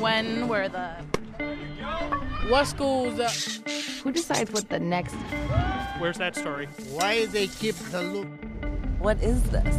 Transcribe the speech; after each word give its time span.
when 0.00 0.48
were 0.48 0.68
the 0.68 0.90
What 2.48 2.64
schools? 2.64 3.60
Who 4.02 4.12
decides 4.12 4.50
what 4.50 4.68
the 4.70 4.80
next? 4.80 5.14
Where's 5.98 6.16
that 6.16 6.34
story? 6.34 6.66
why 6.90 7.26
they 7.26 7.48
keep 7.48 7.74
the 7.92 8.02
loop? 8.02 8.28
What 8.98 9.22
is 9.22 9.42
this? 9.50 9.76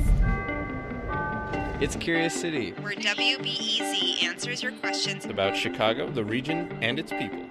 It's 1.82 1.96
Curious 1.96 2.40
City. 2.40 2.72
where 2.82 2.94
WBEZ 2.94 4.24
answers 4.24 4.62
your 4.62 4.74
questions 4.74 5.26
about 5.26 5.58
Chicago, 5.58 6.08
the 6.12 6.24
region, 6.24 6.72
and 6.82 7.00
its 7.00 7.12
people. 7.12 7.44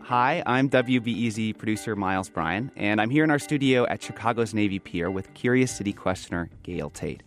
Hi, 0.00 0.42
I'm 0.46 0.70
WBEZ 0.70 1.58
producer 1.58 1.94
Miles 1.96 2.30
Bryan, 2.30 2.70
and 2.76 3.00
I'm 3.00 3.10
here 3.10 3.24
in 3.24 3.30
our 3.30 3.38
studio 3.38 3.86
at 3.88 4.02
Chicago's 4.02 4.54
Navy 4.54 4.78
Pier 4.78 5.10
with 5.10 5.34
Curious 5.34 5.76
City 5.76 5.92
questioner 5.92 6.48
Gail 6.62 6.88
Tate. 6.88 7.22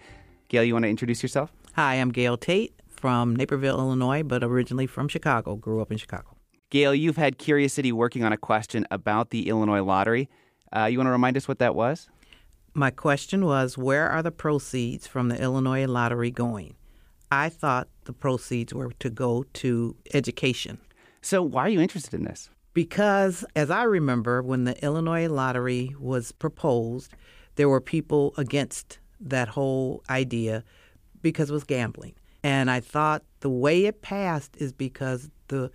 Gail, 0.47 0.63
you 0.63 0.73
want 0.73 0.83
to 0.83 0.89
introduce 0.89 1.21
yourself? 1.21 1.51
Hi, 1.75 1.95
I'm 1.95 2.11
Gail 2.11 2.37
Tate 2.37 2.78
from 2.99 3.35
Naperville, 3.35 3.79
Illinois, 3.79 4.23
but 4.23 4.43
originally 4.43 4.87
from 4.87 5.07
Chicago. 5.07 5.55
Grew 5.55 5.81
up 5.81 5.91
in 5.91 5.97
Chicago. 5.97 6.35
Gail, 6.69 6.93
you've 6.93 7.17
had 7.17 7.37
Curious 7.37 7.73
City 7.73 7.91
working 7.91 8.23
on 8.23 8.33
a 8.33 8.37
question 8.37 8.85
about 8.91 9.29
the 9.31 9.49
Illinois 9.49 9.81
lottery. 9.81 10.29
Uh, 10.75 10.85
you 10.85 10.97
want 10.99 11.07
to 11.07 11.11
remind 11.11 11.35
us 11.37 11.47
what 11.47 11.59
that 11.59 11.73
was? 11.73 12.09
My 12.73 12.91
question 12.91 13.45
was 13.45 13.77
where 13.77 14.07
are 14.09 14.21
the 14.21 14.31
proceeds 14.31 15.07
from 15.07 15.29
the 15.29 15.41
Illinois 15.41 15.87
lottery 15.87 16.29
going? 16.29 16.75
I 17.31 17.49
thought 17.49 17.87
the 18.05 18.13
proceeds 18.13 18.73
were 18.73 18.91
to 18.99 19.09
go 19.09 19.45
to 19.53 19.95
education 20.13 20.79
So, 21.21 21.41
why 21.41 21.63
are 21.63 21.69
you 21.69 21.81
interested 21.81 22.13
in 22.13 22.25
this? 22.25 22.49
because, 22.73 23.43
as 23.55 23.69
I 23.71 23.83
remember, 23.83 24.41
when 24.41 24.63
the 24.63 24.81
Illinois 24.85 25.27
lottery 25.27 25.95
was 25.99 26.31
proposed, 26.31 27.13
there 27.55 27.67
were 27.67 27.81
people 27.81 28.33
against 28.37 28.99
that 29.19 29.49
whole 29.49 30.03
idea 30.09 30.63
because 31.21 31.49
it 31.49 31.53
was 31.53 31.63
gambling. 31.65 32.13
And 32.43 32.71
I 32.71 32.79
thought 32.79 33.23
the 33.41 33.49
way 33.49 33.85
it 33.85 34.01
passed 34.01 34.55
is 34.57 34.71
because 34.71 35.29
the 35.47 35.71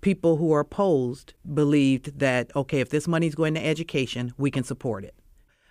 people 0.00 0.36
who 0.36 0.52
are 0.52 0.60
opposed 0.60 1.34
believed 1.54 2.18
that, 2.18 2.54
okay, 2.54 2.80
if 2.80 2.90
this 2.90 3.08
money's 3.08 3.34
going 3.34 3.54
to 3.54 3.64
education, 3.64 4.32
we 4.36 4.50
can 4.50 4.64
support 4.64 5.04
it. 5.04 5.14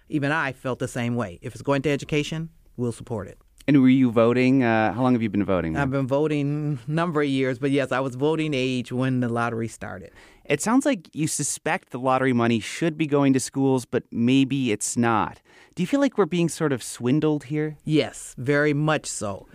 Even 0.09 0.31
I 0.31 0.53
felt 0.53 0.80
the 0.80 0.88
same 0.88 1.16
way. 1.16 1.39
If 1.41 1.53
it's 1.53 1.61
going 1.61 1.81
to 1.83 1.89
education, 1.89 2.49
we'll 2.77 2.91
support 2.91 3.27
it. 3.27 3.38
And 3.69 3.81
were 3.81 3.89
you 3.89 4.11
voting? 4.11 4.63
Uh, 4.63 4.94
how 4.94 5.03
long 5.03 5.11
have 5.11 5.22
you 5.22 5.30
been 5.30 5.44
voting? 5.44 5.75
I've 5.75 5.91
been 5.91 6.07
voting 6.07 6.79
number 6.88 7.22
of 7.22 7.27
years, 7.27 7.59
but 7.59 7.69
yes, 7.69 7.91
I 7.91 8.00
was 8.00 8.16
voting 8.16 8.53
age 8.53 8.94
when 8.94 9.19
the 9.19 9.27
lottery 9.27 9.67
started. 9.67 10.11
It 10.45 10.61
sounds 10.61 10.85
like 10.85 11.13
you 11.13 11.27
suspect 11.27 11.89
the 11.89 12.00
lottery 12.00 12.31
money 12.31 12.61
should 12.61 12.97
be 12.97 13.07
going 13.07 13.33
to 13.33 13.41
schools, 13.41 13.83
but 13.83 14.03
maybe 14.09 14.72
it's 14.72 14.95
not. 14.95 15.41
Do 15.75 15.83
you 15.83 15.88
feel 15.88 16.00
like 16.00 16.17
we're 16.17 16.25
being 16.25 16.47
sort 16.47 16.72
of 16.72 16.81
swindled 16.81 17.45
here? 17.45 17.75
Yes, 17.83 18.33
very 18.38 18.73
much 18.73 19.05
so. 19.05 19.47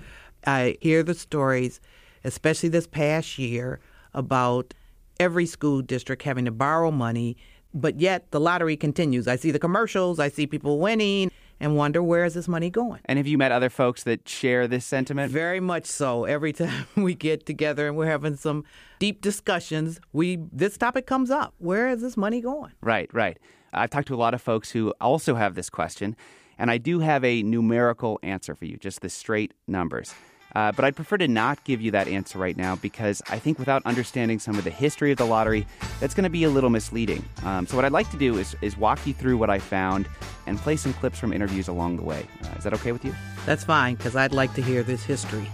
I 0.47 0.77
hear 0.81 1.03
the 1.03 1.15
stories, 1.15 1.81
especially 2.25 2.69
this 2.69 2.87
past 2.87 3.39
year, 3.39 3.81
about 4.15 4.75
every 5.21 5.47
school 5.47 5.83
district 5.83 6.23
having 6.23 6.45
to 6.45 6.51
borrow 6.51 6.91
money, 6.91 7.37
but 7.75 8.01
yet 8.01 8.31
the 8.31 8.41
lottery 8.41 8.77
continues. 8.77 9.29
I 9.29 9.37
see 9.37 9.51
the 9.51 9.59
commercials, 9.59 10.19
I 10.19 10.29
see 10.29 10.47
people 10.47 10.79
winning, 10.79 11.31
and 11.61 11.77
wonder 11.77 12.03
where 12.03 12.25
is 12.25 12.35
this 12.35 12.49
money 12.49 12.71
going? 12.71 13.01
And 13.05 13.19
have 13.19 13.27
you 13.27 13.39
met 13.39 13.53
other 13.53 13.71
folks 13.71 14.03
that 14.03 14.29
share 14.29 14.67
this 14.67 14.85
sentiment? 14.85 15.31
Very 15.31 15.61
much 15.61 15.87
so. 15.87 16.25
Every 16.25 16.53
time 16.53 16.87
we 16.97 17.15
get 17.15 17.47
together 17.47 17.87
and 17.87 17.97
we're 17.97 18.07
having 18.07 18.37
some 18.37 18.65
deep 18.99 19.21
discussions, 19.21 20.01
we 20.13 20.41
this 20.53 20.77
topic 20.77 21.07
comes 21.07 21.31
up. 21.31 21.55
Where 21.59 21.89
is 21.89 22.03
this 22.03 22.17
money 22.17 22.41
going? 22.41 22.73
Right, 22.81 23.09
right. 23.15 23.39
I've 23.73 23.91
talked 23.91 24.09
to 24.09 24.15
a 24.15 24.17
lot 24.17 24.35
of 24.35 24.43
folks 24.43 24.71
who 24.71 24.93
also 25.01 25.35
have 25.37 25.55
this 25.55 25.71
question, 25.71 26.17
and 26.59 26.71
I 26.71 26.79
do 26.79 26.99
have 26.99 27.25
a 27.25 27.43
numerical 27.43 28.19
answer 28.23 28.55
for 28.55 28.67
you, 28.67 28.77
just 28.77 29.01
the 29.01 29.09
straight 29.09 29.55
numbers. 29.67 30.15
Uh, 30.55 30.73
but 30.73 30.85
I'd 30.85 30.97
prefer 30.97 31.17
to 31.19 31.29
not 31.29 31.63
give 31.65 31.81
you 31.81 31.91
that 31.93 32.09
answer 32.09 32.39
right 32.39 32.57
now 32.57 32.77
because 32.77 33.23
I 33.31 33.39
think 33.39 33.59
without 33.59 33.85
understanding 33.87 34.39
some 34.39 34.59
of 34.59 34.65
the 34.65 34.71
history 34.71 35.11
of 35.13 35.19
the 35.19 35.25
lottery, 35.25 35.67
that's 36.01 36.15
going 36.15 36.25
to 36.25 36.31
be 36.31 36.45
a 36.45 36.51
little 36.51 36.71
misleading. 36.71 37.25
Um, 37.45 37.67
so, 37.67 37.77
what 37.77 37.85
I'd 37.85 37.93
like 37.93 38.11
to 38.11 38.19
do 38.19 38.39
is, 38.39 38.57
is 38.61 38.77
walk 38.77 39.07
you 39.07 39.15
through 39.15 39.39
what 39.39 39.51
I 39.51 39.59
found 39.59 40.09
and 40.47 40.59
play 40.59 40.77
some 40.77 40.93
clips 40.95 41.19
from 41.19 41.33
interviews 41.33 41.69
along 41.69 41.97
the 41.97 42.03
way. 42.03 42.27
Uh, 42.45 42.59
is 42.59 42.65
that 42.65 42.75
okay 42.75 42.93
with 42.93 43.05
you? 43.05 43.15
That's 43.47 43.65
fine, 43.65 43.95
because 43.95 44.17
I'd 44.17 44.33
like 44.33 44.53
to 44.55 44.63
hear 44.63 44.83
this 44.83 45.05
history. 45.05 45.49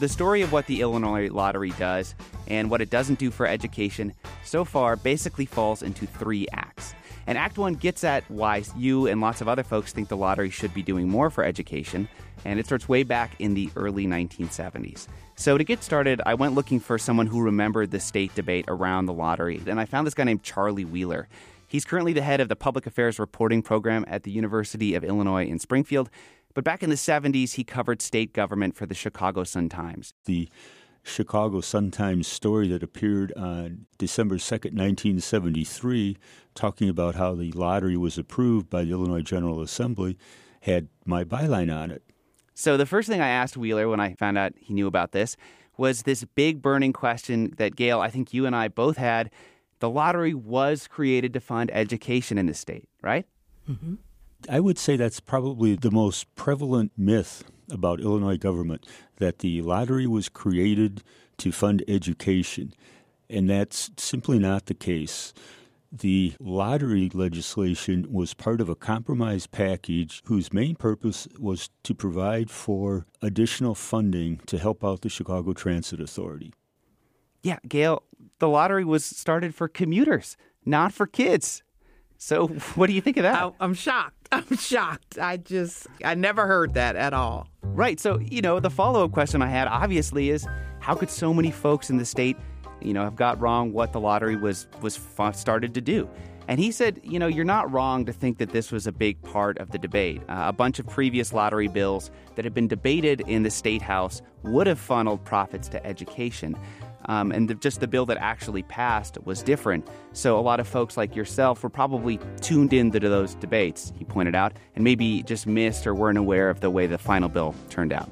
The 0.00 0.08
story 0.08 0.40
of 0.40 0.50
what 0.50 0.66
the 0.66 0.80
Illinois 0.80 1.28
lottery 1.28 1.72
does 1.78 2.14
and 2.48 2.70
what 2.70 2.80
it 2.80 2.88
doesn't 2.88 3.18
do 3.18 3.30
for 3.30 3.46
education 3.46 4.14
so 4.42 4.64
far 4.64 4.96
basically 4.96 5.44
falls 5.44 5.82
into 5.82 6.06
three 6.06 6.46
acts. 6.52 6.94
And 7.26 7.38
Act 7.38 7.58
One 7.58 7.74
gets 7.74 8.04
at 8.04 8.28
why 8.30 8.64
you 8.76 9.06
and 9.06 9.20
lots 9.20 9.40
of 9.40 9.48
other 9.48 9.62
folks 9.62 9.92
think 9.92 10.08
the 10.08 10.16
lottery 10.16 10.50
should 10.50 10.74
be 10.74 10.82
doing 10.82 11.08
more 11.08 11.30
for 11.30 11.44
education, 11.44 12.08
and 12.44 12.58
it 12.58 12.66
starts 12.66 12.88
way 12.88 13.02
back 13.02 13.32
in 13.38 13.54
the 13.54 13.70
early 13.76 14.06
1970s. 14.06 15.06
So, 15.36 15.56
to 15.56 15.64
get 15.64 15.82
started, 15.82 16.20
I 16.26 16.34
went 16.34 16.54
looking 16.54 16.80
for 16.80 16.98
someone 16.98 17.26
who 17.26 17.40
remembered 17.40 17.90
the 17.90 18.00
state 18.00 18.34
debate 18.34 18.64
around 18.68 19.06
the 19.06 19.12
lottery, 19.12 19.60
and 19.66 19.80
I 19.80 19.84
found 19.84 20.06
this 20.06 20.14
guy 20.14 20.24
named 20.24 20.42
Charlie 20.42 20.84
Wheeler. 20.84 21.28
He's 21.66 21.84
currently 21.84 22.12
the 22.12 22.22
head 22.22 22.40
of 22.40 22.48
the 22.48 22.56
Public 22.56 22.86
Affairs 22.86 23.18
Reporting 23.18 23.62
Program 23.62 24.04
at 24.08 24.24
the 24.24 24.32
University 24.32 24.94
of 24.94 25.04
Illinois 25.04 25.46
in 25.46 25.60
Springfield. 25.60 26.10
But 26.52 26.64
back 26.64 26.82
in 26.82 26.90
the 26.90 26.96
70s, 26.96 27.54
he 27.54 27.62
covered 27.62 28.02
state 28.02 28.32
government 28.32 28.74
for 28.74 28.86
the 28.86 28.94
Chicago 28.94 29.44
Sun-Times. 29.44 30.12
the 30.24 30.48
Chicago 31.02 31.60
Sun-Times 31.60 32.26
story 32.26 32.68
that 32.68 32.82
appeared 32.82 33.32
on 33.32 33.86
December 33.98 34.36
2nd, 34.36 34.72
1973, 34.76 36.16
talking 36.54 36.88
about 36.88 37.14
how 37.14 37.34
the 37.34 37.52
lottery 37.52 37.96
was 37.96 38.18
approved 38.18 38.68
by 38.68 38.84
the 38.84 38.90
Illinois 38.92 39.22
General 39.22 39.60
Assembly, 39.60 40.18
had 40.62 40.88
my 41.04 41.24
byline 41.24 41.74
on 41.74 41.90
it. 41.90 42.02
So 42.54 42.76
the 42.76 42.86
first 42.86 43.08
thing 43.08 43.20
I 43.20 43.28
asked 43.28 43.56
Wheeler 43.56 43.88
when 43.88 44.00
I 44.00 44.14
found 44.14 44.36
out 44.36 44.52
he 44.58 44.74
knew 44.74 44.86
about 44.86 45.12
this 45.12 45.36
was 45.78 46.02
this 46.02 46.24
big 46.34 46.60
burning 46.60 46.92
question 46.92 47.54
that 47.56 47.74
Gail, 47.74 48.00
I 48.00 48.10
think 48.10 48.34
you 48.34 48.44
and 48.44 48.54
I 48.54 48.68
both 48.68 48.98
had. 48.98 49.30
The 49.78 49.88
lottery 49.88 50.34
was 50.34 50.86
created 50.86 51.32
to 51.32 51.40
fund 51.40 51.70
education 51.72 52.36
in 52.36 52.44
the 52.44 52.52
state, 52.52 52.86
right? 53.00 53.26
Mm-hmm. 53.68 53.94
I 54.48 54.60
would 54.60 54.78
say 54.78 54.96
that's 54.96 55.20
probably 55.20 55.74
the 55.74 55.90
most 55.90 56.34
prevalent 56.34 56.92
myth 56.96 57.44
about 57.70 58.00
Illinois 58.00 58.36
government 58.36 58.86
that 59.16 59.38
the 59.38 59.62
lottery 59.62 60.06
was 60.06 60.28
created 60.28 61.02
to 61.38 61.52
fund 61.52 61.82
education. 61.88 62.74
And 63.28 63.48
that's 63.48 63.90
simply 63.96 64.38
not 64.38 64.66
the 64.66 64.74
case. 64.74 65.32
The 65.92 66.34
lottery 66.38 67.10
legislation 67.12 68.06
was 68.10 68.32
part 68.34 68.60
of 68.60 68.68
a 68.68 68.76
compromise 68.76 69.46
package 69.46 70.22
whose 70.26 70.52
main 70.52 70.76
purpose 70.76 71.26
was 71.38 71.70
to 71.82 71.94
provide 71.94 72.50
for 72.50 73.06
additional 73.22 73.74
funding 73.74 74.40
to 74.46 74.58
help 74.58 74.84
out 74.84 75.00
the 75.00 75.08
Chicago 75.08 75.52
Transit 75.52 76.00
Authority. 76.00 76.52
Yeah, 77.42 77.58
Gail, 77.66 78.04
the 78.38 78.48
lottery 78.48 78.84
was 78.84 79.04
started 79.04 79.54
for 79.54 79.66
commuters, 79.66 80.36
not 80.64 80.92
for 80.92 81.06
kids. 81.06 81.62
So 82.18 82.48
what 82.76 82.86
do 82.86 82.92
you 82.92 83.00
think 83.00 83.16
of 83.16 83.24
that? 83.24 83.42
I, 83.42 83.52
I'm 83.58 83.74
shocked. 83.74 84.19
I'm 84.32 84.56
shocked. 84.56 85.18
I 85.18 85.38
just, 85.38 85.88
I 86.04 86.14
never 86.14 86.46
heard 86.46 86.74
that 86.74 86.94
at 86.94 87.12
all. 87.12 87.48
Right. 87.62 87.98
So, 87.98 88.20
you 88.20 88.42
know, 88.42 88.60
the 88.60 88.70
follow 88.70 89.04
up 89.04 89.12
question 89.12 89.42
I 89.42 89.48
had 89.48 89.66
obviously 89.66 90.30
is 90.30 90.46
how 90.78 90.94
could 90.94 91.10
so 91.10 91.34
many 91.34 91.50
folks 91.50 91.90
in 91.90 91.96
the 91.96 92.04
state, 92.04 92.36
you 92.80 92.92
know, 92.92 93.02
have 93.02 93.16
got 93.16 93.40
wrong 93.40 93.72
what 93.72 93.92
the 93.92 94.00
lottery 94.00 94.36
was 94.36 94.68
was 94.80 95.00
started 95.32 95.74
to 95.74 95.80
do? 95.80 96.08
And 96.48 96.58
he 96.58 96.72
said, 96.72 97.00
you 97.04 97.18
know, 97.18 97.28
you're 97.28 97.44
not 97.44 97.70
wrong 97.70 98.04
to 98.06 98.12
think 98.12 98.38
that 98.38 98.50
this 98.50 98.72
was 98.72 98.86
a 98.86 98.92
big 98.92 99.22
part 99.22 99.58
of 99.58 99.70
the 99.70 99.78
debate. 99.78 100.22
Uh, 100.28 100.46
a 100.46 100.52
bunch 100.52 100.78
of 100.78 100.86
previous 100.86 101.32
lottery 101.32 101.68
bills 101.68 102.10
that 102.34 102.44
had 102.44 102.54
been 102.54 102.66
debated 102.66 103.22
in 103.26 103.42
the 103.42 103.50
state 103.50 103.82
house 103.82 104.20
would 104.42 104.66
have 104.66 104.78
funneled 104.78 105.24
profits 105.24 105.68
to 105.68 105.86
education. 105.86 106.56
Um, 107.10 107.32
and 107.32 107.50
the, 107.50 107.56
just 107.56 107.80
the 107.80 107.88
bill 107.88 108.06
that 108.06 108.18
actually 108.18 108.62
passed 108.62 109.18
was 109.24 109.42
different. 109.42 109.84
So 110.12 110.38
a 110.38 110.40
lot 110.40 110.60
of 110.60 110.68
folks 110.68 110.96
like 110.96 111.16
yourself 111.16 111.60
were 111.60 111.68
probably 111.68 112.20
tuned 112.40 112.72
into 112.72 113.00
those 113.00 113.34
debates, 113.34 113.92
he 113.98 114.04
pointed 114.04 114.36
out, 114.36 114.52
and 114.76 114.84
maybe 114.84 115.24
just 115.24 115.44
missed 115.44 115.88
or 115.88 115.94
weren't 115.96 116.18
aware 116.18 116.50
of 116.50 116.60
the 116.60 116.70
way 116.70 116.86
the 116.86 116.98
final 116.98 117.28
bill 117.28 117.52
turned 117.68 117.92
out. 117.92 118.08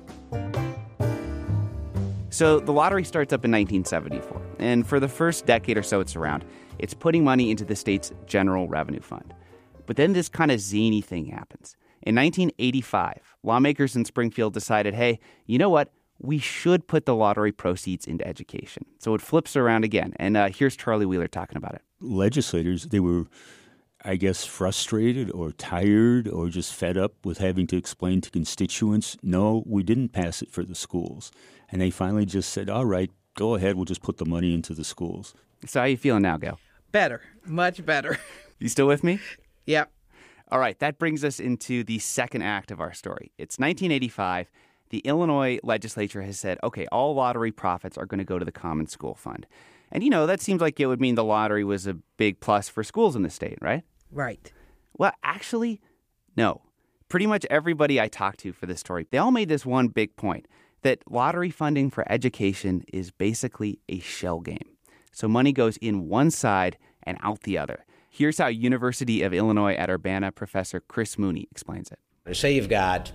So 2.31 2.59
the 2.59 2.73
lottery 2.73 3.05
starts 3.05 3.33
up 3.33 3.45
in 3.45 3.53
1974, 3.53 4.43
and 4.59 4.85
for 4.85 4.99
the 4.99 5.07
first 5.07 5.47
decade 5.47 5.79
or 5.79 5.85
so 5.85 6.01
it's 6.01 6.17
around, 6.17 6.45
it's 6.81 6.93
putting 6.93 7.23
money 7.23 7.53
into 7.53 7.65
the 7.65 7.77
state's 7.77 8.13
general 8.27 8.67
revenue 8.67 9.01
fund. 9.01 9.33
But 9.87 9.95
then 9.95 10.13
this 10.13 10.29
kind 10.29 10.51
of 10.51 10.59
zany 10.59 11.03
thing 11.03 11.27
happens. 11.27 11.77
In 12.03 12.17
1985, 12.17 13.37
lawmakers 13.45 13.95
in 13.95 14.05
Springfield 14.05 14.55
decided, 14.55 14.95
hey, 14.95 15.21
you 15.47 15.57
know 15.57 15.71
what? 15.71 15.93
We 16.21 16.39
should 16.39 16.87
put 16.89 17.07
the 17.07 17.15
lottery 17.15 17.53
proceeds 17.53 18.07
into 18.07 18.27
education. 18.27 18.85
So 18.99 19.15
it 19.15 19.21
flips 19.21 19.55
around 19.57 19.85
again. 19.85 20.15
And 20.17 20.37
uh, 20.37 20.49
here's 20.49 20.77
Charlie 20.77 21.07
Wheeler 21.07 21.29
talking 21.29 21.57
about 21.57 21.75
it. 21.75 21.83
legislators, 22.01 22.85
they 22.87 23.01
were, 23.01 23.27
I 24.05 24.17
guess, 24.17 24.45
frustrated 24.45 25.31
or 25.31 25.53
tired 25.53 26.27
or 26.29 26.49
just 26.49 26.75
fed 26.75 26.97
up 26.97 27.13
with 27.25 27.39
having 27.39 27.67
to 27.69 27.77
explain 27.77 28.21
to 28.23 28.31
constituents, 28.31 29.17
no, 29.23 29.63
we 29.67 29.83
didn't 29.83 30.09
pass 30.11 30.43
it 30.43 30.51
for 30.51 30.65
the 30.65 30.75
schools. 30.75 31.31
And 31.71 31.81
they 31.81 31.91
finally 31.91 32.27
just 32.27 32.51
said, 32.53 32.69
all 32.69 32.87
right, 32.87 33.11
go 33.35 33.55
ahead, 33.55 33.77
we'll 33.77 33.85
just 33.85 34.03
put 34.03 34.17
the 34.17 34.25
money 34.27 34.55
into 34.55 34.75
the 34.75 34.85
schools. 34.85 35.35
So 35.67 35.81
how 35.81 35.85
are 35.85 35.89
you 35.89 35.97
feeling 35.97 36.23
now, 36.23 36.37
Gail? 36.37 36.59
Better, 36.93 37.21
much 37.45 37.85
better. 37.85 38.19
You 38.61 38.69
still 38.69 38.89
with 38.89 39.05
me? 39.05 39.21
yep. 39.67 39.93
All 40.51 40.59
right, 40.59 40.77
that 40.81 40.99
brings 40.99 41.23
us 41.23 41.39
into 41.39 41.85
the 41.85 42.01
second 42.01 42.43
act 42.43 42.73
of 42.73 42.81
our 42.81 42.93
story. 42.93 43.31
It's 43.39 43.57
1985. 43.57 44.51
The 44.91 45.01
Illinois 45.01 45.59
legislature 45.63 46.23
has 46.23 46.39
said, 46.39 46.59
okay, 46.63 46.87
all 46.93 47.15
lottery 47.15 47.53
profits 47.53 47.99
are 47.99 48.07
going 48.07 48.19
to 48.19 48.25
go 48.25 48.39
to 48.39 48.45
the 48.45 48.53
Common 48.53 48.87
School 48.87 49.15
Fund. 49.15 49.47
And 49.91 50.03
you 50.03 50.11
know, 50.11 50.27
that 50.27 50.41
seems 50.41 50.61
like 50.61 50.79
it 50.81 50.87
would 50.87 51.01
mean 51.01 51.15
the 51.15 51.25
lottery 51.25 51.65
was 51.65 51.87
a 51.87 51.95
big 52.17 52.41
plus 52.41 52.69
for 52.69 52.85
schools 52.85 53.17
in 53.17 53.23
the 53.23 53.31
state, 53.31 53.59
right? 53.61 53.83
Right. 54.11 54.53
Well, 54.97 55.13
actually, 55.23 55.81
no. 56.37 56.63
Pretty 57.09 57.27
much 57.27 57.47
everybody 57.49 57.99
I 57.99 58.09
talked 58.09 58.41
to 58.41 58.53
for 58.53 58.67
this 58.67 58.81
story, 58.81 59.07
they 59.11 59.19
all 59.19 59.31
made 59.31 59.49
this 59.49 59.65
one 59.65 59.89
big 59.89 60.15
point 60.17 60.47
that 60.83 61.01
lottery 61.11 61.51
funding 61.51 61.91
for 61.91 62.11
education 62.11 62.85
is 62.93 63.11
basically 63.11 63.81
a 63.89 63.99
shell 64.01 64.41
game. 64.41 64.77
So 65.11 65.27
money 65.27 65.53
goes 65.53 65.77
in 65.79 66.09
one 66.09 66.31
side 66.31 66.77
and 67.03 67.19
out 67.23 67.41
the 67.41 67.59
other. 67.59 67.85
Here's 68.11 68.39
how 68.39 68.49
University 68.49 69.23
of 69.23 69.33
Illinois 69.33 69.75
at 69.75 69.91
Urbana 69.91 70.33
professor 70.33 70.81
Chris 70.81 71.19
Mooney 71.19 71.49
explains 71.51 71.91
it. 71.91 72.37
Say 72.37 72.55
you've 72.55 72.69
got 72.69 73.13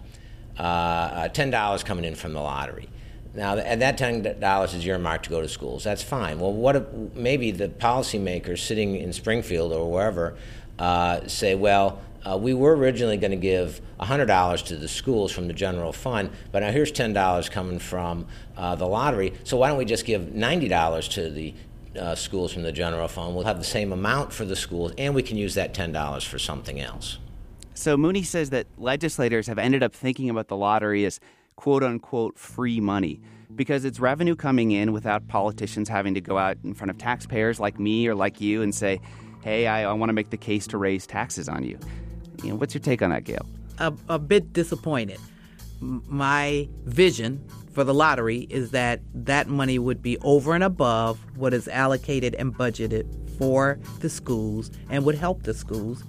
uh, 0.57 1.29
$10 1.29 1.85
coming 1.85 2.05
in 2.05 2.15
from 2.15 2.33
the 2.33 2.41
lottery. 2.41 2.89
Now, 3.35 3.57
and 3.57 3.81
that 3.81 3.97
$10 3.97 4.75
is 4.75 4.85
earmarked 4.85 5.25
to 5.25 5.29
go 5.31 5.41
to 5.41 5.49
schools. 5.49 5.83
That's 5.83 6.03
fine. 6.03 6.39
Well, 6.39 6.53
what 6.53 6.75
if 6.75 6.83
maybe 7.15 7.49
the 7.49 7.67
policymakers 7.67 8.59
sitting 8.59 8.95
in 8.95 9.11
Springfield 9.11 9.73
or 9.73 9.91
wherever 9.91 10.35
uh, 10.77 11.27
say, 11.27 11.55
well, 11.55 11.99
uh, 12.25 12.37
we 12.37 12.53
were 12.53 12.75
originally 12.75 13.17
going 13.17 13.31
to 13.31 13.37
give 13.37 13.81
$100 13.99 14.65
to 14.65 14.77
the 14.77 14.87
schools 14.87 15.31
from 15.31 15.47
the 15.47 15.53
general 15.53 15.91
fund, 15.91 16.29
but 16.51 16.59
now 16.59 16.71
here's 16.71 16.91
$10 16.91 17.51
coming 17.51 17.79
from 17.79 18.27
uh, 18.55 18.75
the 18.75 18.87
lottery, 18.87 19.33
so 19.43 19.57
why 19.57 19.67
don't 19.67 19.77
we 19.77 19.85
just 19.85 20.05
give 20.05 20.21
$90 20.21 21.09
to 21.09 21.29
the 21.29 21.53
uh, 21.99 22.15
schools 22.15 22.53
from 22.53 22.63
the 22.63 22.71
general 22.71 23.07
fund? 23.07 23.35
We'll 23.35 23.45
have 23.45 23.57
the 23.57 23.65
same 23.65 23.91
amount 23.91 24.31
for 24.31 24.45
the 24.45 24.55
schools, 24.55 24.93
and 24.97 25.13
we 25.13 25.23
can 25.23 25.37
use 25.37 25.55
that 25.55 25.73
$10 25.73 26.25
for 26.25 26.39
something 26.39 26.79
else. 26.79 27.17
So 27.83 27.97
Mooney 27.97 28.23
says 28.23 28.51
that 28.51 28.65
legislators 28.77 29.45
have 29.47 29.57
ended 29.57 29.83
up 29.83 29.93
thinking 29.93 30.29
about 30.29 30.47
the 30.47 30.55
lottery 30.55 31.03
as 31.03 31.19
quote 31.57 31.83
unquote 31.83 32.39
free 32.39 32.79
money 32.79 33.19
because 33.53 33.83
it's 33.83 33.99
revenue 33.99 34.37
coming 34.37 34.71
in 34.71 34.93
without 34.93 35.27
politicians 35.27 35.89
having 35.89 36.13
to 36.13 36.21
go 36.21 36.37
out 36.37 36.55
in 36.63 36.73
front 36.75 36.91
of 36.91 36.97
taxpayers 36.97 37.59
like 37.59 37.77
me 37.81 38.07
or 38.07 38.15
like 38.15 38.39
you 38.39 38.61
and 38.61 38.73
say, 38.73 39.01
hey, 39.43 39.67
I, 39.67 39.83
I 39.83 39.91
want 39.91 40.07
to 40.07 40.13
make 40.13 40.29
the 40.29 40.37
case 40.37 40.65
to 40.67 40.77
raise 40.77 41.05
taxes 41.05 41.49
on 41.49 41.65
you. 41.65 41.77
You 42.41 42.51
know, 42.51 42.55
what's 42.55 42.73
your 42.73 42.79
take 42.79 43.01
on 43.01 43.09
that, 43.09 43.25
Gail? 43.25 43.45
A, 43.79 43.93
a 44.07 44.17
bit 44.17 44.53
disappointed. 44.53 45.19
My 45.81 46.69
vision 46.85 47.45
for 47.73 47.83
the 47.83 47.93
lottery 47.93 48.47
is 48.49 48.71
that 48.71 49.01
that 49.13 49.49
money 49.49 49.77
would 49.77 50.01
be 50.01 50.17
over 50.19 50.55
and 50.55 50.63
above 50.63 51.19
what 51.35 51.53
is 51.53 51.67
allocated 51.67 52.33
and 52.35 52.55
budgeted 52.55 53.05
for 53.37 53.77
the 53.99 54.07
schools 54.07 54.71
and 54.89 55.03
would 55.03 55.15
help 55.15 55.43
the 55.43 55.53
schools. 55.53 56.05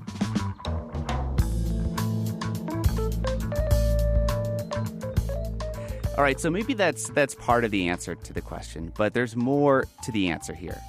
All 6.17 6.23
right, 6.23 6.39
so 6.39 6.49
maybe 6.49 6.75
that's 6.75 7.09
that's 7.11 7.35
part 7.35 7.65
of 7.65 7.73
the 7.73 7.89
answer 7.89 8.15
to 8.15 8.33
the 8.33 8.41
question, 8.41 8.93
but 8.97 9.15
there's 9.15 9.35
more 9.35 9.85
to 10.05 10.13
the 10.13 10.29
answer 10.29 10.55
here. 10.55 10.81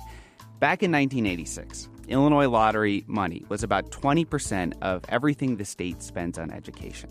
Back 0.60 0.84
in 0.84 0.92
1986, 0.92 1.90
Illinois 2.08 2.48
lottery 2.48 3.04
money 3.08 3.44
was 3.50 3.64
about 3.64 3.90
20% 3.90 4.74
of 4.84 5.04
everything 5.10 5.56
the 5.56 5.66
state 5.66 6.04
spends 6.04 6.38
on 6.38 6.52
education. 6.52 7.10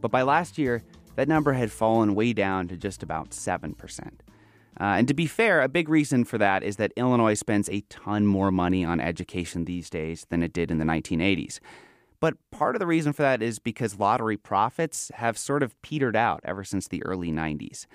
But 0.00 0.12
by 0.12 0.22
last 0.22 0.58
year, 0.58 0.84
that 1.16 1.26
number 1.26 1.52
had 1.52 1.72
fallen 1.72 2.14
way 2.14 2.32
down 2.32 2.68
to 2.68 2.76
just 2.76 3.02
about 3.02 3.30
7%. 3.30 3.74
Uh, 4.08 4.12
and 4.78 5.08
to 5.08 5.14
be 5.14 5.26
fair, 5.26 5.60
a 5.60 5.68
big 5.68 5.88
reason 5.88 6.24
for 6.24 6.38
that 6.38 6.62
is 6.62 6.76
that 6.76 6.92
Illinois 6.96 7.34
spends 7.34 7.68
a 7.68 7.80
ton 7.90 8.26
more 8.26 8.52
money 8.52 8.84
on 8.84 9.00
education 9.00 9.64
these 9.64 9.90
days 9.90 10.24
than 10.30 10.44
it 10.44 10.52
did 10.52 10.70
in 10.70 10.78
the 10.78 10.84
1980s. 10.84 11.58
But 12.20 12.36
part 12.50 12.74
of 12.76 12.80
the 12.80 12.86
reason 12.86 13.12
for 13.12 13.22
that 13.22 13.42
is 13.42 13.58
because 13.58 13.98
lottery 13.98 14.36
profits 14.36 15.10
have 15.14 15.38
sort 15.38 15.62
of 15.62 15.80
petered 15.82 16.16
out 16.16 16.40
ever 16.44 16.64
since 16.64 16.86
the 16.86 17.02
early 17.04 17.32
90s. 17.32 17.86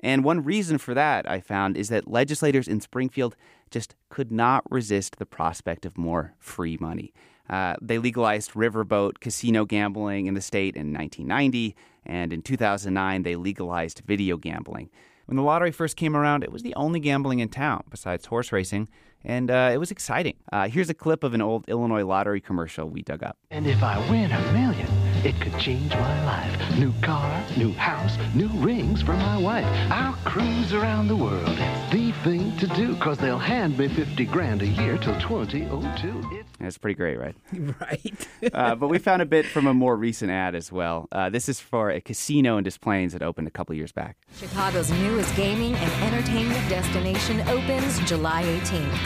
And 0.00 0.24
one 0.24 0.44
reason 0.44 0.78
for 0.78 0.94
that, 0.94 1.30
I 1.30 1.40
found, 1.40 1.76
is 1.76 1.88
that 1.88 2.10
legislators 2.10 2.68
in 2.68 2.80
Springfield 2.80 3.36
just 3.70 3.94
could 4.10 4.30
not 4.32 4.70
resist 4.70 5.18
the 5.18 5.26
prospect 5.26 5.86
of 5.86 5.96
more 5.96 6.34
free 6.38 6.76
money. 6.80 7.14
Uh, 7.48 7.74
they 7.80 7.98
legalized 7.98 8.52
riverboat 8.52 9.20
casino 9.20 9.64
gambling 9.64 10.26
in 10.26 10.34
the 10.34 10.40
state 10.40 10.76
in 10.76 10.92
1990, 10.92 11.76
and 12.04 12.32
in 12.32 12.42
2009, 12.42 13.22
they 13.22 13.36
legalized 13.36 14.02
video 14.04 14.36
gambling. 14.36 14.90
When 15.26 15.36
the 15.36 15.42
lottery 15.42 15.70
first 15.70 15.96
came 15.96 16.16
around, 16.16 16.42
it 16.42 16.52
was 16.52 16.62
the 16.62 16.74
only 16.74 17.00
gambling 17.00 17.38
in 17.38 17.48
town 17.48 17.84
besides 17.88 18.26
horse 18.26 18.52
racing, 18.52 18.88
and 19.24 19.50
uh, 19.50 19.70
it 19.72 19.78
was 19.78 19.90
exciting. 19.90 20.34
Uh, 20.52 20.68
here's 20.68 20.90
a 20.90 20.94
clip 20.94 21.24
of 21.24 21.34
an 21.34 21.42
old 21.42 21.64
Illinois 21.68 22.04
lottery 22.04 22.40
commercial 22.40 22.88
we 22.88 23.02
dug 23.02 23.22
up. 23.22 23.36
And 23.50 23.66
if 23.66 23.82
I 23.82 23.98
win 24.10 24.32
a 24.32 24.52
million, 24.52 24.88
it 25.24 25.40
could 25.40 25.56
change 25.58 25.92
my 25.92 26.24
life. 26.24 26.78
New 26.78 26.92
car, 27.00 27.44
new 27.56 27.72
house, 27.72 28.16
new 28.34 28.48
rings 28.48 29.02
for 29.02 29.12
my 29.14 29.38
wife. 29.38 29.66
I'll 29.90 30.14
cruise 30.24 30.72
around 30.72 31.08
the 31.08 31.16
world. 31.16 31.48
It's 31.48 31.92
the 31.92 32.12
thing 32.24 32.56
to 32.58 32.66
do, 32.68 32.96
cause 32.96 33.18
they'll 33.18 33.38
hand 33.38 33.78
me 33.78 33.88
50 33.88 34.24
grand 34.26 34.62
a 34.62 34.66
year 34.66 34.98
till 34.98 35.18
2002. 35.20 36.28
It's 36.32 36.48
That's 36.58 36.78
pretty 36.78 36.96
great, 36.96 37.18
right? 37.18 37.36
Right. 37.80 38.28
uh, 38.54 38.74
but 38.74 38.88
we 38.88 38.98
found 38.98 39.22
a 39.22 39.26
bit 39.26 39.46
from 39.46 39.66
a 39.66 39.74
more 39.74 39.96
recent 39.96 40.30
ad 40.30 40.54
as 40.54 40.72
well. 40.72 41.08
Uh, 41.12 41.30
this 41.30 41.48
is 41.48 41.60
for 41.60 41.90
a 41.90 42.00
casino 42.00 42.56
in 42.56 42.64
Des 42.64 42.78
Plaines 42.80 43.12
that 43.12 43.22
opened 43.22 43.46
a 43.46 43.50
couple 43.50 43.74
years 43.74 43.92
back. 43.92 44.16
Chicago's 44.36 44.90
newest 44.90 45.34
gaming 45.36 45.74
and 45.74 45.92
entertainment 46.22 46.68
destination 46.68 47.40
opens 47.48 47.98
July 48.00 48.44
18th, 48.44 48.96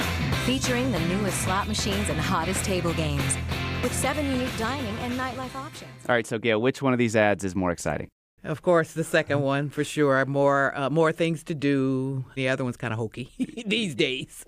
featuring 0.44 0.92
the 0.92 1.00
newest 1.00 1.40
slot 1.42 1.66
machines 1.66 2.10
and 2.10 2.20
hottest 2.20 2.62
table 2.62 2.92
games, 2.92 3.36
with 3.82 3.94
seven 3.94 4.26
unique 4.26 4.54
dining 4.58 4.94
and 4.98 5.18
nightlife 5.18 5.54
options. 5.54 5.90
All 6.08 6.14
right, 6.14 6.26
so 6.26 6.38
Gail, 6.38 6.60
which 6.60 6.82
one 6.82 6.92
of 6.92 6.98
these 6.98 7.16
ads 7.16 7.42
is 7.42 7.54
more 7.54 7.70
exciting? 7.70 8.08
Of 8.44 8.60
course, 8.60 8.92
the 8.92 9.02
second 9.02 9.40
one 9.40 9.70
for 9.70 9.82
sure. 9.82 10.26
More, 10.26 10.76
uh, 10.76 10.90
more 10.90 11.10
things 11.10 11.42
to 11.44 11.54
do. 11.54 12.26
The 12.34 12.50
other 12.50 12.64
one's 12.64 12.76
kind 12.76 12.92
of 12.92 12.98
hokey 12.98 13.30
these 13.66 13.94
days. 13.94 14.44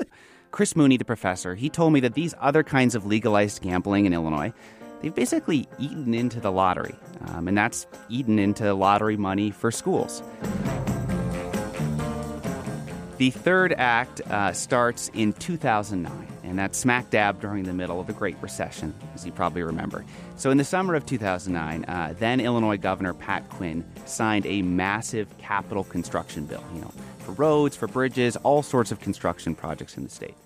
Chris 0.50 0.76
Mooney, 0.76 0.98
the 0.98 1.06
professor, 1.06 1.54
he 1.54 1.70
told 1.70 1.94
me 1.94 2.00
that 2.00 2.14
these 2.14 2.34
other 2.38 2.62
kinds 2.62 2.94
of 2.94 3.06
legalized 3.06 3.62
gambling 3.62 4.04
in 4.04 4.12
Illinois, 4.12 4.52
they've 5.00 5.14
basically 5.14 5.66
eaten 5.78 6.12
into 6.12 6.38
the 6.38 6.52
lottery, 6.52 6.94
um, 7.28 7.48
and 7.48 7.56
that's 7.56 7.86
eaten 8.10 8.38
into 8.38 8.74
lottery 8.74 9.16
money 9.16 9.50
for 9.50 9.70
schools. 9.70 10.22
The 13.18 13.30
third 13.30 13.74
act 13.76 14.20
uh, 14.30 14.52
starts 14.52 15.10
in 15.12 15.32
2009, 15.32 16.28
and 16.44 16.56
that's 16.56 16.78
smack 16.78 17.10
dab 17.10 17.40
during 17.40 17.64
the 17.64 17.72
middle 17.72 17.98
of 17.98 18.06
the 18.06 18.12
Great 18.12 18.36
Recession, 18.40 18.94
as 19.12 19.26
you 19.26 19.32
probably 19.32 19.64
remember. 19.64 20.04
So, 20.36 20.52
in 20.52 20.56
the 20.56 20.62
summer 20.62 20.94
of 20.94 21.04
2009, 21.04 21.84
uh, 21.84 22.14
then 22.16 22.38
Illinois 22.38 22.76
Governor 22.76 23.14
Pat 23.14 23.48
Quinn 23.50 23.84
signed 24.06 24.46
a 24.46 24.62
massive 24.62 25.36
capital 25.36 25.82
construction 25.82 26.44
bill, 26.46 26.62
you 26.72 26.80
know, 26.80 26.92
for 27.18 27.32
roads, 27.32 27.74
for 27.74 27.88
bridges, 27.88 28.36
all 28.36 28.62
sorts 28.62 28.92
of 28.92 29.00
construction 29.00 29.52
projects 29.52 29.96
in 29.96 30.04
the 30.04 30.10
state. 30.10 30.36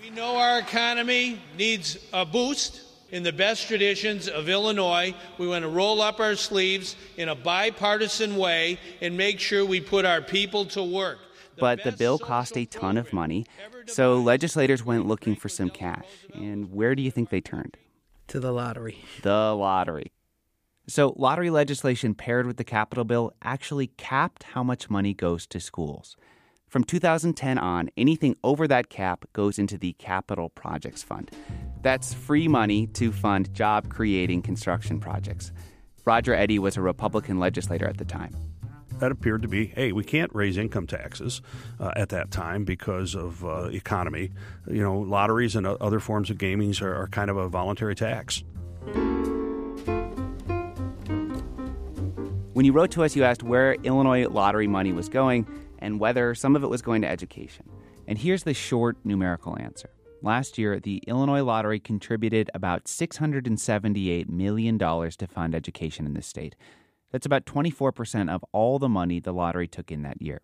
We 0.00 0.10
know 0.10 0.36
our 0.36 0.60
economy 0.60 1.40
needs 1.58 1.98
a 2.12 2.24
boost. 2.24 2.82
In 3.10 3.24
the 3.24 3.32
best 3.32 3.66
traditions 3.66 4.28
of 4.28 4.48
Illinois, 4.48 5.16
we 5.36 5.48
want 5.48 5.64
to 5.64 5.68
roll 5.68 6.00
up 6.00 6.20
our 6.20 6.36
sleeves 6.36 6.94
in 7.16 7.28
a 7.28 7.34
bipartisan 7.34 8.36
way 8.36 8.78
and 9.00 9.16
make 9.16 9.40
sure 9.40 9.66
we 9.66 9.80
put 9.80 10.04
our 10.04 10.22
people 10.22 10.64
to 10.66 10.84
work. 10.84 11.18
But 11.58 11.84
the 11.84 11.92
bill 11.92 12.18
cost 12.18 12.56
a 12.56 12.64
ton 12.64 12.96
of 12.96 13.12
money, 13.12 13.46
so 13.86 14.18
legislators 14.18 14.84
went 14.84 15.06
looking 15.06 15.36
for 15.36 15.48
some 15.48 15.70
cash. 15.70 16.06
And 16.34 16.72
where 16.72 16.94
do 16.94 17.02
you 17.02 17.10
think 17.10 17.30
they 17.30 17.40
turned? 17.40 17.76
to 18.30 18.40
the 18.40 18.52
lottery. 18.52 19.04
The 19.22 19.54
lottery. 19.54 20.12
So, 20.86 21.14
lottery 21.16 21.50
legislation 21.50 22.14
paired 22.14 22.46
with 22.46 22.56
the 22.56 22.64
capital 22.64 23.04
bill 23.04 23.32
actually 23.42 23.88
capped 23.88 24.44
how 24.44 24.62
much 24.62 24.88
money 24.88 25.14
goes 25.14 25.46
to 25.48 25.60
schools. 25.60 26.16
From 26.66 26.84
2010 26.84 27.58
on, 27.58 27.90
anything 27.96 28.36
over 28.42 28.66
that 28.66 28.88
cap 28.88 29.24
goes 29.32 29.58
into 29.58 29.76
the 29.76 29.92
Capital 29.94 30.48
Projects 30.48 31.02
Fund. 31.02 31.30
That's 31.82 32.14
free 32.14 32.48
money 32.48 32.86
to 32.88 33.12
fund 33.12 33.52
job 33.52 33.88
creating 33.88 34.42
construction 34.42 35.00
projects. 35.00 35.52
Roger 36.04 36.32
Eddy 36.32 36.58
was 36.58 36.76
a 36.76 36.82
Republican 36.82 37.38
legislator 37.40 37.86
at 37.86 37.98
the 37.98 38.04
time. 38.04 38.34
That 39.00 39.10
appeared 39.10 39.40
to 39.42 39.48
be, 39.48 39.66
hey, 39.66 39.92
we 39.92 40.04
can't 40.04 40.30
raise 40.34 40.58
income 40.58 40.86
taxes 40.86 41.40
uh, 41.80 41.92
at 41.96 42.10
that 42.10 42.30
time 42.30 42.64
because 42.64 43.14
of 43.14 43.42
uh, 43.44 43.70
economy. 43.72 44.30
You 44.68 44.82
know, 44.82 44.98
lotteries 44.98 45.56
and 45.56 45.66
other 45.66 46.00
forms 46.00 46.28
of 46.28 46.36
gaming 46.36 46.74
are, 46.82 46.94
are 46.94 47.08
kind 47.08 47.30
of 47.30 47.38
a 47.38 47.48
voluntary 47.48 47.94
tax. 47.94 48.44
When 52.52 52.66
you 52.66 52.72
wrote 52.72 52.90
to 52.90 53.04
us, 53.04 53.16
you 53.16 53.24
asked 53.24 53.42
where 53.42 53.72
Illinois 53.84 54.28
lottery 54.28 54.66
money 54.66 54.92
was 54.92 55.08
going 55.08 55.46
and 55.78 55.98
whether 55.98 56.34
some 56.34 56.54
of 56.54 56.62
it 56.62 56.68
was 56.68 56.82
going 56.82 57.00
to 57.00 57.08
education. 57.08 57.70
And 58.06 58.18
here's 58.18 58.42
the 58.42 58.52
short 58.52 58.98
numerical 59.02 59.56
answer. 59.58 59.88
Last 60.20 60.58
year, 60.58 60.78
the 60.78 60.98
Illinois 61.06 61.42
lottery 61.42 61.80
contributed 61.80 62.50
about 62.52 62.84
$678 62.84 64.28
million 64.28 64.78
to 64.78 65.26
fund 65.26 65.54
education 65.54 66.04
in 66.04 66.12
the 66.12 66.20
state. 66.20 66.54
That's 67.10 67.26
about 67.26 67.44
24% 67.44 68.30
of 68.30 68.44
all 68.52 68.78
the 68.78 68.88
money 68.88 69.20
the 69.20 69.32
lottery 69.32 69.66
took 69.66 69.90
in 69.90 70.02
that 70.02 70.20
year. 70.22 70.40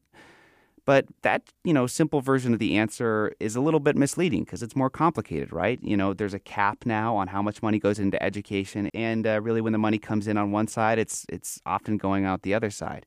But 0.86 1.06
that, 1.22 1.42
you 1.64 1.72
know, 1.72 1.88
simple 1.88 2.20
version 2.20 2.52
of 2.52 2.60
the 2.60 2.76
answer 2.76 3.32
is 3.40 3.56
a 3.56 3.60
little 3.60 3.80
bit 3.80 3.96
misleading 3.96 4.44
because 4.44 4.62
it's 4.62 4.76
more 4.76 4.88
complicated, 4.88 5.52
right? 5.52 5.80
You 5.82 5.96
know, 5.96 6.14
there's 6.14 6.32
a 6.32 6.38
cap 6.38 6.86
now 6.86 7.16
on 7.16 7.26
how 7.26 7.42
much 7.42 7.60
money 7.60 7.80
goes 7.80 7.98
into 7.98 8.22
education, 8.22 8.88
and 8.94 9.26
uh, 9.26 9.40
really, 9.42 9.60
when 9.60 9.72
the 9.72 9.80
money 9.80 9.98
comes 9.98 10.28
in 10.28 10.36
on 10.36 10.52
one 10.52 10.68
side, 10.68 11.00
it's 11.00 11.26
it's 11.28 11.60
often 11.66 11.96
going 11.96 12.24
out 12.24 12.42
the 12.42 12.54
other 12.54 12.70
side. 12.70 13.04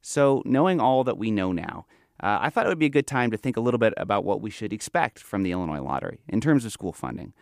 So, 0.00 0.40
knowing 0.44 0.80
all 0.80 1.02
that 1.02 1.18
we 1.18 1.32
know 1.32 1.50
now, 1.50 1.86
uh, 2.22 2.38
I 2.40 2.48
thought 2.48 2.64
it 2.64 2.68
would 2.68 2.78
be 2.78 2.86
a 2.86 2.90
good 2.90 3.08
time 3.08 3.32
to 3.32 3.36
think 3.36 3.56
a 3.56 3.60
little 3.60 3.78
bit 3.78 3.92
about 3.96 4.24
what 4.24 4.40
we 4.40 4.50
should 4.50 4.72
expect 4.72 5.18
from 5.18 5.42
the 5.42 5.50
Illinois 5.50 5.82
Lottery 5.82 6.20
in 6.28 6.40
terms 6.40 6.64
of 6.64 6.70
school 6.70 6.92
funding. 6.92 7.32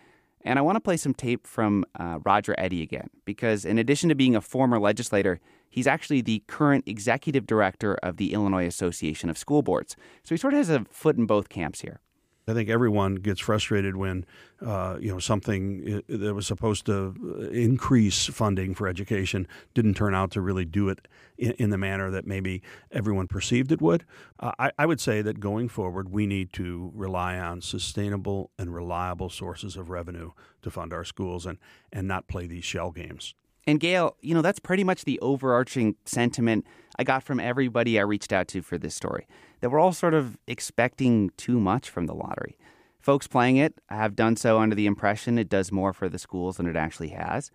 And 0.41 0.59
I 0.59 0.63
want 0.63 0.77
to 0.77 0.81
play 0.81 0.97
some 0.97 1.15
tape 1.15 1.47
from 1.47 1.85
uh, 1.99 2.21
Roger 2.25 2.55
Eddy 2.57 2.83
again, 2.83 3.11
because 3.27 3.67
in 3.67 3.79
addition 3.79 4.09
to 4.09 4.15
being 4.15 4.35
a 4.35 4.41
former 4.41 4.79
legislator, 4.79 5.41
he's 5.75 5.89
actually 5.89 6.21
the 6.21 6.41
current 6.47 6.85
executive 6.87 7.49
director 7.49 7.95
of 7.97 8.17
the 8.17 8.33
Illinois 8.33 8.65
Association 8.65 9.29
of 9.29 9.37
School 9.37 9.61
Boards. 9.61 9.97
So 10.23 10.33
he 10.33 10.39
sort 10.39 10.55
of 10.55 10.59
has 10.59 10.71
a 10.71 10.85
foot 10.89 11.17
in 11.17 11.27
both 11.27 11.49
camps 11.49 11.81
here. 11.81 11.99
I 12.47 12.53
think 12.53 12.69
everyone 12.69 13.17
gets 13.17 13.41
frustrated 13.41 13.97
when 13.97 14.25
uh, 14.65 14.99
you 15.01 15.11
know 15.11 15.19
something 15.19 16.03
that 16.09 16.35
was 16.35 16.47
supposed 16.47 16.87
to 16.87 17.51
increase 17.53 18.27
funding 18.27 18.75
for 18.75 18.87
education 18.87 19.49
didn't 19.73 19.95
turn 19.95 20.15
out 20.15 20.31
to 20.33 20.43
really 20.43 20.67
do 20.67 20.91
it 20.91 21.09
in, 21.39 21.53
in 21.53 21.71
the 21.71 21.79
manner 21.79 22.11
that 22.11 22.27
maybe 22.27 22.63
everyone 22.93 23.27
perceived 23.27 23.73
it 23.73 23.81
would. 23.81 24.05
Uh, 24.39 24.53
I, 24.59 24.71
I, 24.79 24.87
would 24.87 25.01
say 25.01 25.23
that 25.23 25.41
going 25.41 25.69
forward, 25.71 26.11
we 26.11 26.27
need 26.27 26.53
to 26.53 26.93
rely 26.95 27.39
on 27.39 27.63
sustainable 27.63 28.51
and 28.59 28.75
reliable 28.75 29.31
sources 29.31 29.75
of 29.77 29.89
revenue 29.89 30.33
to 30.63 30.71
fund 30.71 30.93
our 30.93 31.05
schools 31.05 31.47
and 31.47 31.57
and 31.93 32.07
not 32.07 32.29
play 32.29 32.47
these 32.47 32.65
shell 32.65 32.91
games. 32.91 33.35
And 33.67 33.81
Gail, 33.81 34.17
you 34.21 34.35
know 34.35 34.43
that's 34.43 34.59
pretty 34.59 34.85
much 34.85 35.05
the 35.05 35.19
overarching 35.21 35.97
sentiment 36.05 36.67
I 36.99 37.05
got 37.05 37.23
from 37.23 37.41
everybody 37.41 37.99
I 37.99 38.03
reached 38.03 38.33
out 38.33 38.49
to 38.49 38.63
for 38.63 38.79
this 38.79 38.95
story 38.95 39.27
that 39.61 39.71
we're 39.71 39.81
all 39.81 39.93
sort 39.93 40.15
of 40.15 40.37
expecting 40.47 41.31
too 41.39 41.59
much 41.59 41.89
from 41.89 42.07
the 42.07 42.15
lottery. 42.15 42.59
Folks 43.01 43.27
playing 43.27 43.57
it 43.57 43.81
have 43.89 44.15
done 44.15 44.37
so 44.37 44.59
under 44.59 44.75
the 44.75 44.87
impression 44.87 45.39
it 45.39 45.49
does 45.49 45.73
more 45.73 45.93
for 45.93 46.09
the 46.09 46.19
schools 46.19 46.59
than 46.59 46.67
it 46.67 46.77
actually 46.77 47.09
has. 47.09 47.51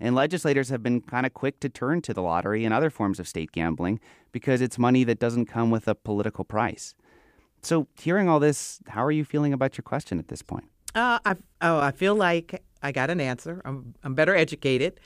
And 0.00 0.14
legislators 0.14 0.70
have 0.70 0.82
been 0.82 1.02
kind 1.02 1.26
of 1.26 1.34
quick 1.34 1.60
to 1.60 1.68
turn 1.68 2.00
to 2.02 2.14
the 2.14 2.22
lottery 2.22 2.64
and 2.64 2.72
other 2.72 2.88
forms 2.88 3.20
of 3.20 3.28
state 3.28 3.52
gambling 3.52 4.00
because 4.32 4.62
it's 4.62 4.78
money 4.78 5.04
that 5.04 5.18
doesn't 5.18 5.46
come 5.46 5.70
with 5.70 5.86
a 5.86 5.94
political 5.94 6.44
price. 6.44 6.94
So, 7.62 7.86
hearing 8.00 8.26
all 8.26 8.40
this, 8.40 8.80
how 8.88 9.04
are 9.04 9.10
you 9.10 9.24
feeling 9.24 9.52
about 9.52 9.76
your 9.76 9.82
question 9.82 10.18
at 10.18 10.28
this 10.28 10.40
point? 10.40 10.64
Uh, 10.94 11.18
I, 11.24 11.36
oh, 11.60 11.78
I 11.78 11.92
feel 11.92 12.14
like 12.14 12.62
I 12.82 12.90
got 12.90 13.10
an 13.10 13.20
answer. 13.20 13.60
I'm, 13.66 13.94
I'm 14.02 14.14
better 14.14 14.34
educated. 14.34 14.98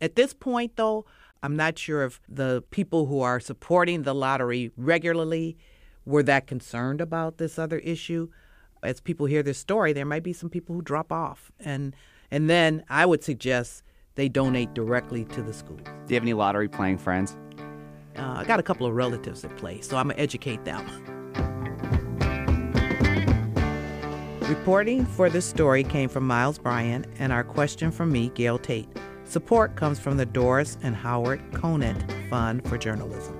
At 0.00 0.16
this 0.16 0.32
point, 0.34 0.76
though, 0.76 1.04
I'm 1.42 1.56
not 1.56 1.78
sure 1.78 2.04
if 2.04 2.20
the 2.28 2.62
people 2.70 3.06
who 3.06 3.20
are 3.20 3.40
supporting 3.40 4.02
the 4.02 4.14
lottery 4.14 4.70
regularly 4.76 5.56
were 6.04 6.22
that 6.22 6.46
concerned 6.46 7.00
about 7.00 7.38
this 7.38 7.58
other 7.58 7.78
issue. 7.78 8.28
As 8.82 9.00
people 9.00 9.26
hear 9.26 9.42
this 9.42 9.58
story, 9.58 9.92
there 9.92 10.04
might 10.04 10.22
be 10.22 10.32
some 10.32 10.50
people 10.50 10.74
who 10.74 10.82
drop 10.82 11.12
off, 11.12 11.52
and 11.60 11.94
and 12.30 12.48
then 12.48 12.84
I 12.88 13.06
would 13.06 13.22
suggest 13.22 13.84
they 14.14 14.28
donate 14.28 14.74
directly 14.74 15.24
to 15.26 15.42
the 15.42 15.52
school. 15.52 15.76
Do 15.76 15.92
you 16.08 16.14
have 16.14 16.24
any 16.24 16.32
lottery 16.32 16.68
playing 16.68 16.98
friends? 16.98 17.36
Uh, 18.16 18.34
I 18.38 18.44
got 18.44 18.58
a 18.58 18.62
couple 18.62 18.86
of 18.86 18.94
relatives 18.94 19.42
that 19.42 19.56
play, 19.56 19.80
so 19.80 19.96
I'm 19.96 20.08
gonna 20.08 20.20
educate 20.20 20.64
them. 20.64 20.84
Reporting 24.48 25.06
for 25.06 25.30
this 25.30 25.46
story 25.46 25.84
came 25.84 26.08
from 26.08 26.26
Miles 26.26 26.58
Bryan, 26.58 27.06
and 27.18 27.32
our 27.32 27.44
question 27.44 27.90
from 27.90 28.10
me, 28.12 28.30
Gail 28.34 28.58
Tate. 28.58 28.88
Support 29.32 29.76
comes 29.76 29.98
from 29.98 30.18
the 30.18 30.26
Doris 30.26 30.76
and 30.82 30.94
Howard 30.94 31.40
Conant 31.54 32.04
Fund 32.28 32.68
for 32.68 32.76
Journalism. 32.76 33.34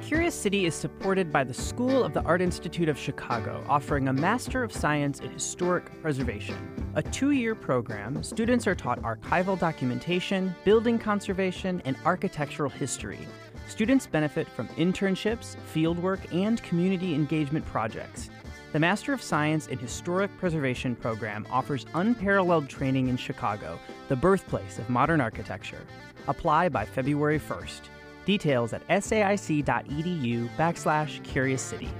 Curious 0.00 0.34
City 0.34 0.64
is 0.64 0.74
supported 0.74 1.30
by 1.30 1.44
the 1.44 1.52
School 1.52 2.02
of 2.04 2.14
the 2.14 2.22
Art 2.22 2.40
Institute 2.40 2.88
of 2.88 2.96
Chicago, 2.98 3.62
offering 3.68 4.08
a 4.08 4.14
Master 4.14 4.62
of 4.62 4.72
Science 4.72 5.20
in 5.20 5.30
Historic 5.30 6.00
Preservation. 6.00 6.56
A 6.94 7.02
two 7.02 7.32
year 7.32 7.54
program, 7.54 8.22
students 8.22 8.66
are 8.66 8.74
taught 8.74 9.02
archival 9.02 9.58
documentation, 9.58 10.54
building 10.64 10.98
conservation, 10.98 11.82
and 11.84 11.98
architectural 12.06 12.70
history. 12.70 13.28
Students 13.68 14.06
benefit 14.06 14.48
from 14.48 14.66
internships, 14.68 15.56
fieldwork, 15.72 16.20
and 16.34 16.60
community 16.62 17.14
engagement 17.14 17.64
projects. 17.66 18.30
The 18.72 18.78
Master 18.78 19.12
of 19.12 19.22
Science 19.22 19.68
in 19.68 19.78
Historic 19.78 20.36
Preservation 20.38 20.96
program 20.96 21.46
offers 21.50 21.86
unparalleled 21.94 22.68
training 22.68 23.08
in 23.08 23.16
Chicago, 23.16 23.78
the 24.08 24.16
birthplace 24.16 24.78
of 24.78 24.90
modern 24.90 25.20
architecture. 25.20 25.86
Apply 26.26 26.68
by 26.70 26.84
February 26.84 27.38
1st. 27.38 27.80
Details 28.24 28.72
at 28.72 28.86
saic.edu 28.88 30.48
backslash 30.56 31.22
Curious 31.22 31.62
City. 31.62 31.90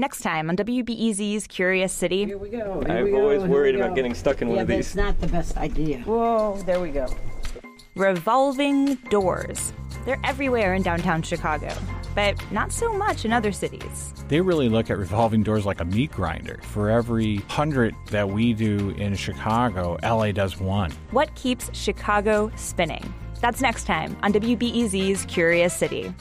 Next 0.00 0.22
time 0.22 0.48
on 0.48 0.56
WBEZ's 0.56 1.46
Curious 1.46 1.92
City. 1.92 2.24
Here 2.24 2.38
we 2.38 2.48
go. 2.48 2.80
Here 2.86 2.96
I've 2.96 3.04
we 3.04 3.12
always 3.12 3.42
worried 3.42 3.74
about 3.74 3.94
getting 3.94 4.14
stuck 4.14 4.40
in 4.40 4.48
yeah, 4.48 4.54
one 4.54 4.62
of 4.62 4.68
these. 4.68 4.78
It's 4.78 4.94
not 4.94 5.20
the 5.20 5.26
best 5.26 5.58
idea. 5.58 5.98
Whoa, 5.98 6.56
there 6.64 6.80
we 6.80 6.88
go. 6.88 7.06
Revolving 7.96 8.94
doors. 9.10 9.74
They're 10.06 10.18
everywhere 10.24 10.72
in 10.72 10.80
downtown 10.80 11.20
Chicago 11.20 11.70
but 12.14 12.34
not 12.50 12.72
so 12.72 12.92
much 12.92 13.24
in 13.24 13.32
other 13.32 13.52
cities. 13.52 14.12
They 14.26 14.40
really 14.40 14.68
look 14.68 14.90
at 14.90 14.98
revolving 14.98 15.44
doors 15.44 15.64
like 15.64 15.80
a 15.80 15.84
meat 15.84 16.10
grinder. 16.10 16.58
For 16.62 16.90
every 16.90 17.36
hundred 17.48 17.94
that 18.06 18.28
we 18.28 18.52
do 18.52 18.90
in 18.98 19.14
Chicago, 19.14 19.96
LA 20.02 20.32
does 20.32 20.58
one. 20.58 20.90
What 21.12 21.32
keeps 21.36 21.70
Chicago 21.72 22.50
spinning? 22.56 23.14
That's 23.40 23.60
next 23.60 23.84
time 23.84 24.16
on 24.22 24.32
WBEZ's 24.32 25.24
Curious 25.26 25.72
City. 25.72 26.12